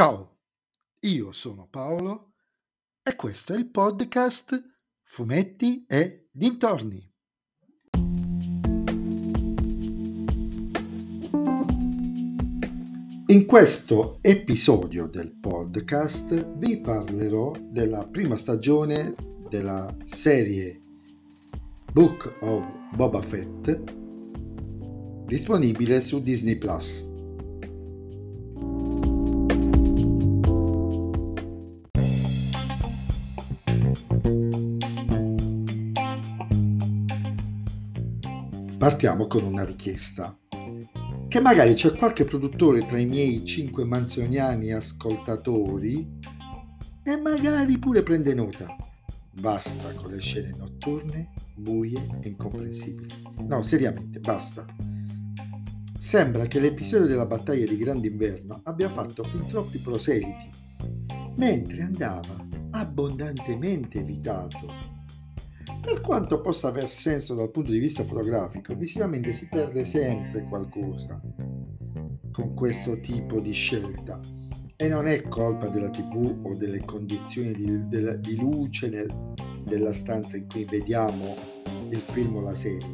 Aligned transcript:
Ciao, 0.00 0.38
io 1.00 1.30
sono 1.30 1.68
Paolo 1.68 2.32
e 3.02 3.14
questo 3.16 3.52
è 3.52 3.58
il 3.58 3.68
podcast 3.68 4.58
Fumetti 5.02 5.84
e 5.86 6.30
Dintorni. 6.32 7.06
In 13.26 13.44
questo 13.44 14.20
episodio 14.22 15.06
del 15.06 15.38
podcast 15.38 16.56
vi 16.56 16.80
parlerò 16.80 17.52
della 17.60 18.06
prima 18.06 18.38
stagione 18.38 19.14
della 19.50 19.94
serie 20.04 20.80
Book 21.92 22.38
of 22.40 22.94
Boba 22.94 23.20
Fett 23.20 23.82
disponibile 25.26 26.00
su 26.00 26.22
Disney 26.22 26.56
Plus. 26.56 27.09
Partiamo 38.80 39.26
con 39.26 39.44
una 39.44 39.62
richiesta. 39.62 40.34
Che 41.28 41.40
magari 41.42 41.74
c'è 41.74 41.94
qualche 41.96 42.24
produttore 42.24 42.86
tra 42.86 42.96
i 42.96 43.04
miei 43.04 43.44
cinque 43.44 43.84
manzoniani 43.84 44.72
ascoltatori 44.72 46.18
e 47.02 47.16
magari 47.18 47.78
pure 47.78 48.02
prende 48.02 48.32
nota. 48.32 48.74
Basta 49.32 49.92
con 49.92 50.10
le 50.10 50.18
scene 50.18 50.54
notturne, 50.56 51.28
buie 51.56 52.20
e 52.22 52.28
incomprensibili. 52.28 53.12
No, 53.46 53.62
seriamente, 53.62 54.18
basta. 54.18 54.64
Sembra 55.98 56.46
che 56.46 56.58
l'episodio 56.58 57.06
della 57.06 57.26
battaglia 57.26 57.66
di 57.66 57.76
Grande 57.76 58.08
Inverno 58.08 58.62
abbia 58.64 58.88
fatto 58.88 59.24
fin 59.24 59.46
troppi 59.46 59.76
proseliti, 59.76 60.50
mentre 61.36 61.82
andava 61.82 62.46
abbondantemente 62.70 63.98
evitato 63.98 64.99
per 65.80 66.00
quanto 66.00 66.40
possa 66.40 66.68
aver 66.68 66.88
senso 66.88 67.34
dal 67.34 67.50
punto 67.50 67.70
di 67.70 67.78
vista 67.78 68.04
fotografico, 68.04 68.74
visivamente 68.74 69.32
si 69.32 69.48
perde 69.48 69.84
sempre 69.84 70.46
qualcosa 70.48 71.20
con 72.32 72.54
questo 72.54 73.00
tipo 73.00 73.40
di 73.40 73.52
scelta. 73.52 74.20
E 74.76 74.88
non 74.88 75.06
è 75.06 75.28
colpa 75.28 75.68
della 75.68 75.90
TV 75.90 76.40
o 76.42 76.54
delle 76.54 76.80
condizioni 76.84 77.52
di, 77.52 77.88
de, 77.88 78.18
di 78.20 78.36
luce 78.36 78.88
nel, 78.88 79.34
della 79.64 79.92
stanza 79.92 80.36
in 80.36 80.46
cui 80.48 80.64
vediamo 80.64 81.36
il 81.90 82.00
film 82.00 82.36
o 82.36 82.40
la 82.40 82.54
serie. 82.54 82.88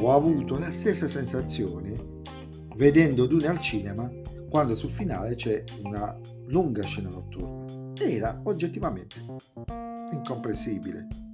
Ho 0.00 0.12
avuto 0.12 0.58
la 0.58 0.70
stessa 0.70 1.06
sensazione 1.06 2.20
vedendo 2.74 3.26
Dune 3.26 3.46
al 3.46 3.60
cinema 3.60 4.10
quando 4.48 4.74
sul 4.74 4.90
finale 4.90 5.34
c'è 5.34 5.62
una 5.82 6.18
lunga 6.46 6.82
scena 6.84 7.10
notturna. 7.10 7.92
Era 7.98 8.40
oggettivamente 8.44 9.16
incomprensibile. 10.10 11.31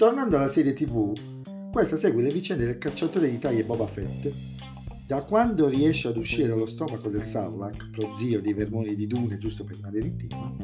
Tornando 0.00 0.36
alla 0.36 0.48
serie 0.48 0.72
TV, 0.72 1.12
questa 1.70 1.98
segue 1.98 2.22
le 2.22 2.32
vicende 2.32 2.64
del 2.64 2.78
cacciatore 2.78 3.28
di 3.28 3.36
taglie 3.36 3.66
Boba 3.66 3.86
Fett. 3.86 4.32
Da 5.06 5.22
quando 5.24 5.68
riesce 5.68 6.08
ad 6.08 6.16
uscire 6.16 6.48
dallo 6.48 6.64
stomaco 6.64 7.10
del 7.10 7.22
Sarlacc, 7.22 7.90
prozio 7.90 8.40
dei 8.40 8.54
vermoni 8.54 8.94
di 8.94 9.06
Dune, 9.06 9.36
giusto 9.36 9.64
per 9.64 9.76
rimanere 9.76 10.06
in 10.06 10.16
tema, 10.16 10.56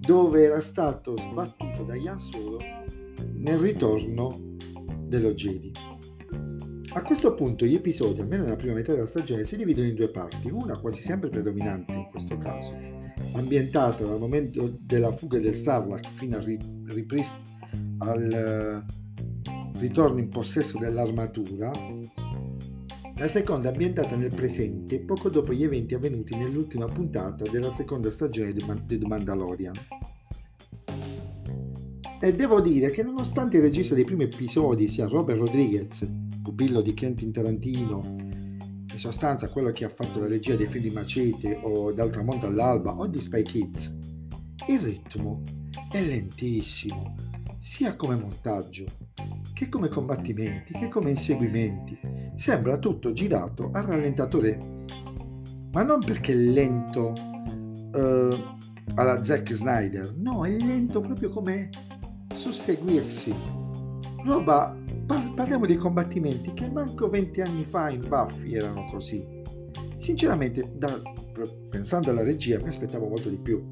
dove 0.00 0.42
era 0.42 0.60
stato 0.60 1.16
sbattuto 1.16 1.84
da 1.84 1.94
Ian 1.94 2.18
Solo 2.18 2.58
nel 3.34 3.58
ritorno 3.58 4.56
dello 5.06 5.32
Jedi. 5.34 5.70
A 6.94 7.02
questo 7.02 7.34
punto 7.34 7.64
gli 7.64 7.76
episodi, 7.76 8.22
almeno 8.22 8.42
nella 8.42 8.56
prima 8.56 8.74
metà 8.74 8.92
della 8.92 9.06
stagione, 9.06 9.44
si 9.44 9.54
dividono 9.54 9.86
in 9.86 9.94
due 9.94 10.10
parti, 10.10 10.50
una 10.50 10.80
quasi 10.80 11.00
sempre 11.00 11.28
predominante 11.28 11.92
in 11.92 12.08
questo 12.10 12.36
caso, 12.38 12.76
ambientata 13.34 14.04
dal 14.04 14.18
momento 14.18 14.76
della 14.80 15.12
fuga 15.12 15.38
del 15.38 15.54
Sarlacc 15.54 16.10
fino 16.10 16.38
al 16.38 16.58
ripristino 16.86 17.57
al 17.98 18.32
eh, 18.32 19.78
ritorno 19.78 20.18
in 20.18 20.28
possesso 20.28 20.78
dell'armatura, 20.78 21.70
la 23.16 23.26
seconda 23.26 23.70
ambientata 23.70 24.14
nel 24.14 24.32
presente 24.32 25.00
poco 25.00 25.28
dopo 25.28 25.52
gli 25.52 25.64
eventi 25.64 25.94
avvenuti 25.94 26.36
nell'ultima 26.36 26.86
puntata 26.86 27.48
della 27.50 27.70
seconda 27.70 28.10
stagione 28.10 28.52
di 28.52 28.64
The 28.86 29.06
Mandalorian. 29.06 29.74
E 32.20 32.34
devo 32.34 32.60
dire 32.60 32.90
che 32.90 33.02
nonostante 33.02 33.56
il 33.56 33.64
regista 33.64 33.94
dei 33.94 34.04
primi 34.04 34.24
episodi 34.24 34.88
sia 34.88 35.08
Robert 35.08 35.38
Rodriguez, 35.38 36.08
pupillo 36.42 36.80
di 36.80 36.94
Quentin 36.94 37.32
Tarantino, 37.32 38.16
in 38.90 38.98
sostanza 38.98 39.48
quello 39.48 39.70
che 39.70 39.84
ha 39.84 39.88
fatto 39.88 40.18
la 40.18 40.28
regia 40.28 40.56
dei 40.56 40.66
film 40.66 40.84
di 40.84 40.90
Macete 40.90 41.60
o 41.62 41.92
Dal 41.92 42.10
tramonto 42.10 42.46
all'alba 42.46 42.96
o 42.96 43.06
di 43.06 43.20
Spy 43.20 43.42
Kids, 43.42 43.96
il 44.68 44.78
ritmo 44.80 45.42
è 45.90 46.00
lentissimo, 46.00 47.14
sia 47.58 47.96
come 47.96 48.16
montaggio 48.16 48.86
che 49.52 49.68
come 49.68 49.88
combattimenti 49.88 50.72
che 50.74 50.88
come 50.88 51.10
inseguimenti. 51.10 51.98
Sembra 52.36 52.78
tutto 52.78 53.12
girato 53.12 53.70
a 53.72 53.80
rallentatore, 53.80 54.84
ma 55.72 55.82
non 55.82 56.00
perché 56.04 56.32
è 56.32 56.36
lento 56.36 57.12
uh, 57.92 58.56
alla 58.94 59.22
Zack 59.22 59.52
Snyder, 59.52 60.14
no, 60.16 60.46
è 60.46 60.56
lento 60.56 61.00
proprio 61.00 61.30
come 61.30 61.70
susseguirsi. 62.32 63.34
Roba, 64.24 64.76
par- 65.06 65.34
parliamo 65.34 65.66
di 65.66 65.74
combattimenti 65.74 66.52
che 66.52 66.70
manco 66.70 67.08
20 67.08 67.40
anni 67.40 67.64
fa 67.64 67.90
in 67.90 68.06
Buffy 68.08 68.54
erano 68.54 68.84
così. 68.84 69.26
Sinceramente, 69.96 70.70
da, 70.76 71.00
pensando 71.68 72.10
alla 72.10 72.22
regia, 72.22 72.58
mi 72.60 72.68
aspettavo 72.68 73.08
molto 73.08 73.28
di 73.28 73.38
più. 73.38 73.68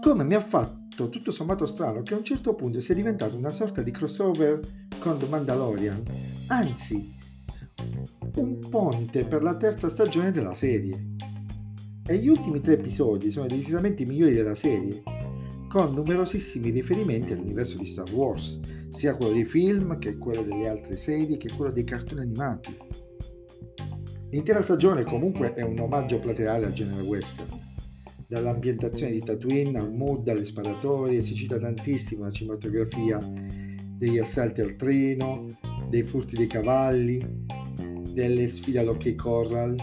Come 0.00 0.24
mi 0.24 0.34
ha 0.34 0.40
fatto 0.40 0.79
fatto 1.00 1.08
tutto 1.08 1.30
sommato 1.30 1.66
strano 1.66 2.02
che 2.02 2.12
a 2.12 2.18
un 2.18 2.24
certo 2.24 2.54
punto 2.54 2.78
sia 2.80 2.94
diventato 2.94 3.36
una 3.36 3.50
sorta 3.50 3.82
di 3.82 3.90
crossover 3.90 4.60
con 4.98 5.18
The 5.18 5.26
Mandalorian, 5.26 6.02
anzi 6.48 7.14
un 8.34 8.58
ponte 8.68 9.24
per 9.24 9.42
la 9.42 9.56
terza 9.56 9.88
stagione 9.88 10.30
della 10.30 10.52
serie. 10.52 11.16
E 12.06 12.16
gli 12.16 12.28
ultimi 12.28 12.60
tre 12.60 12.74
episodi 12.74 13.30
sono 13.30 13.46
decisamente 13.46 14.02
i 14.02 14.06
migliori 14.06 14.34
della 14.34 14.54
serie, 14.54 15.02
con 15.68 15.94
numerosissimi 15.94 16.70
riferimenti 16.70 17.32
all'universo 17.32 17.78
di 17.78 17.86
Star 17.86 18.12
Wars, 18.12 18.60
sia 18.90 19.14
quello 19.14 19.32
dei 19.32 19.44
film 19.44 19.98
che 19.98 20.18
quello 20.18 20.42
delle 20.42 20.68
altre 20.68 20.96
serie 20.96 21.38
che 21.38 21.50
quello 21.52 21.70
dei 21.70 21.84
cartoni 21.84 22.20
animati. 22.20 22.76
L'intera 24.30 24.60
stagione 24.60 25.04
comunque 25.04 25.54
è 25.54 25.62
un 25.62 25.78
omaggio 25.78 26.20
plateale 26.20 26.66
al 26.66 26.72
genere 26.72 27.02
western 27.02 27.68
dall'ambientazione 28.30 29.10
di 29.10 29.24
Tatooine 29.24 29.76
al 29.76 29.92
mood, 29.92 30.28
alle 30.28 30.44
sparatorie, 30.44 31.20
si 31.20 31.34
cita 31.34 31.58
tantissimo 31.58 32.22
la 32.22 32.30
cinematografia 32.30 33.18
degli 33.18 34.18
assalti 34.18 34.60
al 34.60 34.76
treno, 34.76 35.46
dei 35.88 36.04
furti 36.04 36.36
dei 36.36 36.46
cavalli, 36.46 37.20
delle 38.12 38.46
sfide 38.46 38.78
all'ok 38.78 39.16
corral 39.16 39.74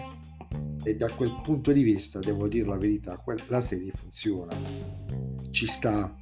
e 0.81 0.95
da 0.95 1.09
quel 1.11 1.41
punto 1.43 1.73
di 1.73 1.83
vista, 1.83 2.19
devo 2.19 2.47
dire 2.47 2.65
la 2.65 2.77
verità, 2.77 3.21
la 3.47 3.59
serie 3.59 3.91
funziona, 3.91 4.55
ci 5.51 5.67
sta. 5.67 6.17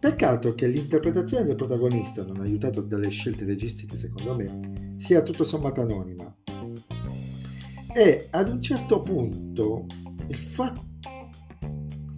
Peccato 0.00 0.54
che 0.54 0.66
l'interpretazione 0.66 1.44
del 1.44 1.56
protagonista, 1.56 2.24
non 2.24 2.40
aiutato 2.40 2.80
dalle 2.80 3.10
scelte 3.10 3.44
registiche 3.44 3.96
secondo 3.96 4.34
me, 4.34 4.94
sia 4.96 5.22
tutto 5.22 5.44
sommato 5.44 5.82
anonima. 5.82 6.34
E 7.94 8.28
ad 8.30 8.48
un 8.48 8.62
certo 8.62 9.00
punto 9.00 9.84
il 10.26 10.36
fatto 10.36 10.86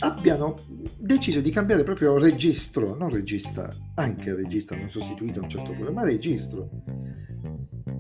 abbiano 0.00 0.55
deciso 0.99 1.41
di 1.41 1.50
cambiare 1.50 1.83
proprio 1.83 2.19
registro, 2.19 2.94
non 2.97 3.11
regista, 3.11 3.75
anche 3.94 4.34
regista 4.34 4.75
hanno 4.75 4.88
sostituito 4.88 5.41
a 5.41 5.43
un 5.43 5.49
certo 5.49 5.72
punto, 5.72 5.93
ma 5.93 6.05
registro. 6.05 6.71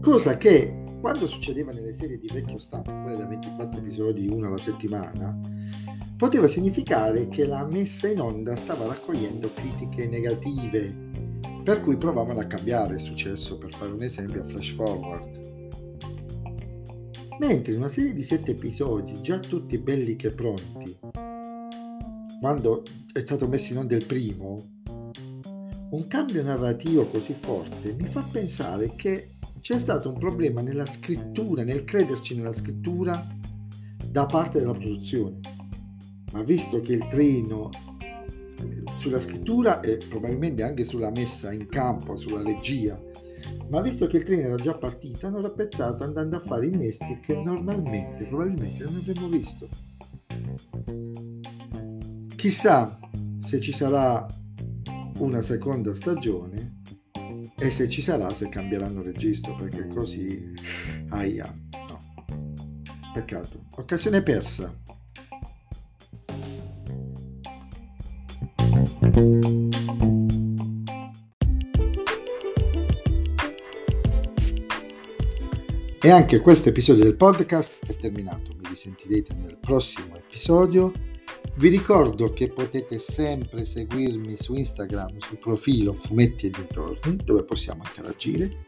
Cosa 0.00 0.36
che 0.38 0.84
quando 1.00 1.26
succedeva 1.26 1.72
nelle 1.72 1.92
serie 1.92 2.18
di 2.18 2.28
vecchio 2.32 2.58
stampo, 2.58 2.92
quelle 3.02 3.16
da 3.16 3.26
24 3.26 3.80
episodi, 3.80 4.28
una 4.28 4.48
alla 4.48 4.58
settimana, 4.58 5.38
poteva 6.16 6.46
significare 6.46 7.28
che 7.28 7.46
la 7.46 7.66
messa 7.66 8.08
in 8.08 8.20
onda 8.20 8.54
stava 8.56 8.86
raccogliendo 8.86 9.52
critiche 9.54 10.08
negative, 10.08 11.08
per 11.64 11.80
cui 11.80 11.96
provavano 11.96 12.40
a 12.40 12.44
cambiare, 12.44 12.96
è 12.96 12.98
successo 12.98 13.58
per 13.58 13.70
fare 13.70 13.92
un 13.92 14.02
esempio 14.02 14.42
a 14.42 14.44
Flash 14.44 14.70
Forward. 14.72 15.48
Mentre 17.38 17.72
in 17.72 17.78
una 17.78 17.88
serie 17.88 18.12
di 18.12 18.22
7 18.22 18.50
episodi, 18.50 19.22
già 19.22 19.38
tutti 19.38 19.78
belli 19.78 20.16
che 20.16 20.30
pronti, 20.30 20.94
quando 22.40 22.82
è 23.12 23.20
stato 23.20 23.46
messo 23.46 23.72
in 23.72 23.78
onda 23.80 23.94
il 23.94 24.06
primo, 24.06 24.80
un 25.90 26.06
cambio 26.08 26.42
narrativo 26.42 27.06
così 27.06 27.34
forte 27.34 27.92
mi 27.92 28.06
fa 28.06 28.22
pensare 28.22 28.94
che 28.96 29.34
c'è 29.60 29.78
stato 29.78 30.08
un 30.10 30.18
problema 30.18 30.62
nella 30.62 30.86
scrittura, 30.86 31.64
nel 31.64 31.84
crederci 31.84 32.34
nella 32.34 32.52
scrittura 32.52 33.26
da 34.06 34.24
parte 34.24 34.60
della 34.60 34.72
produzione. 34.72 35.38
Ma 36.32 36.42
visto 36.42 36.80
che 36.80 36.94
il 36.94 37.06
treno 37.10 37.68
sulla 38.90 39.20
scrittura 39.20 39.80
e 39.80 39.98
probabilmente 40.08 40.62
anche 40.62 40.84
sulla 40.84 41.10
messa 41.10 41.52
in 41.52 41.68
campo, 41.68 42.16
sulla 42.16 42.42
regia, 42.42 42.98
Ma 43.68 43.82
visto 43.82 44.06
che 44.06 44.18
il 44.18 44.24
treno 44.24 44.48
era 44.48 44.56
già 44.56 44.76
partito, 44.76 45.26
hanno 45.26 45.42
rappezzato 45.42 46.04
andando 46.04 46.36
a 46.36 46.40
fare 46.40 46.66
innesti 46.66 47.20
che 47.20 47.36
normalmente, 47.36 48.26
probabilmente, 48.26 48.84
non 48.84 48.96
avremmo 48.96 49.28
visto. 49.28 49.68
Chissà 52.40 52.98
se 53.36 53.60
ci 53.60 53.70
sarà 53.70 54.26
una 55.18 55.42
seconda 55.42 55.94
stagione 55.94 56.80
e 57.58 57.68
se 57.68 57.86
ci 57.90 58.00
sarà 58.00 58.32
se 58.32 58.48
cambieranno 58.48 59.02
registro 59.02 59.54
perché 59.54 59.86
così 59.88 60.50
aia 61.10 61.54
no 61.70 61.98
peccato 63.12 63.66
occasione 63.76 64.22
persa 64.22 64.74
E 76.02 76.08
anche 76.10 76.40
questo 76.40 76.70
episodio 76.70 77.04
del 77.04 77.16
podcast 77.16 77.84
è 77.84 77.94
terminato. 77.94 78.54
Mi 78.56 78.68
risentirete 78.68 79.34
nel 79.34 79.58
prossimo 79.58 80.16
episodio. 80.16 81.09
Vi 81.60 81.68
ricordo 81.68 82.32
che 82.32 82.48
potete 82.48 82.98
sempre 82.98 83.66
seguirmi 83.66 84.34
su 84.34 84.54
Instagram 84.54 85.18
sul 85.18 85.36
profilo 85.36 85.92
Fumetti 85.92 86.46
e 86.46 86.50
Dintorni, 86.50 87.16
dove 87.22 87.44
possiamo 87.44 87.82
interagire. 87.84 88.64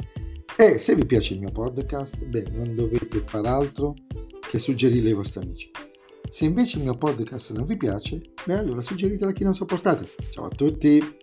E 0.59 0.77
se 0.77 0.95
vi 0.95 1.07
piace 1.07 1.33
il 1.33 1.41
mio 1.41 1.51
podcast, 1.51 2.27
beh, 2.27 2.51
non 2.51 2.75
dovete 2.75 3.23
far 3.23 3.47
altro 3.47 3.95
che 4.47 4.59
suggerirlo 4.59 5.09
ai 5.09 5.15
vostri 5.15 5.41
amici. 5.41 5.71
Se 6.29 6.45
invece 6.45 6.77
il 6.77 6.85
mio 6.85 6.99
podcast 6.99 7.53
non 7.53 7.65
vi 7.65 7.79
piace, 7.79 8.21
beh 8.45 8.59
allora 8.59 8.83
suggeritelo 8.83 9.31
a 9.31 9.33
chi 9.33 9.45
non 9.45 9.55
sopportate. 9.55 10.07
Ciao 10.29 10.45
a 10.45 10.51
tutti! 10.51 11.22